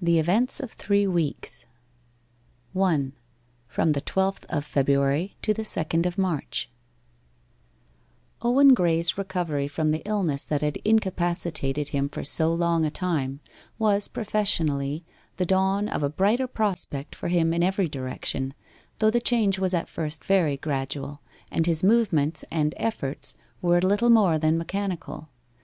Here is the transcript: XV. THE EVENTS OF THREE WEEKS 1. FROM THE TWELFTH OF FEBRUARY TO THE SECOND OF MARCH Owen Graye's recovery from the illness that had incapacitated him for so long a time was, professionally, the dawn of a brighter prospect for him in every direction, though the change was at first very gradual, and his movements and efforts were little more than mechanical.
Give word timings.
XV. 0.00 0.06
THE 0.06 0.18
EVENTS 0.18 0.58
OF 0.58 0.72
THREE 0.72 1.06
WEEKS 1.06 1.66
1. 2.72 3.12
FROM 3.68 3.92
THE 3.92 4.00
TWELFTH 4.00 4.44
OF 4.48 4.64
FEBRUARY 4.64 5.36
TO 5.42 5.54
THE 5.54 5.64
SECOND 5.64 6.06
OF 6.06 6.18
MARCH 6.18 6.68
Owen 8.42 8.74
Graye's 8.74 9.16
recovery 9.16 9.68
from 9.68 9.92
the 9.92 10.02
illness 10.04 10.44
that 10.44 10.62
had 10.62 10.78
incapacitated 10.78 11.90
him 11.90 12.08
for 12.08 12.24
so 12.24 12.52
long 12.52 12.84
a 12.84 12.90
time 12.90 13.38
was, 13.78 14.08
professionally, 14.08 15.04
the 15.36 15.46
dawn 15.46 15.88
of 15.88 16.02
a 16.02 16.08
brighter 16.10 16.48
prospect 16.48 17.14
for 17.14 17.28
him 17.28 17.54
in 17.54 17.62
every 17.62 17.86
direction, 17.86 18.54
though 18.98 19.08
the 19.10 19.20
change 19.20 19.60
was 19.60 19.72
at 19.72 19.88
first 19.88 20.24
very 20.24 20.56
gradual, 20.56 21.20
and 21.52 21.66
his 21.66 21.84
movements 21.84 22.44
and 22.50 22.74
efforts 22.76 23.36
were 23.62 23.80
little 23.80 24.10
more 24.10 24.36
than 24.36 24.58
mechanical. 24.58 25.28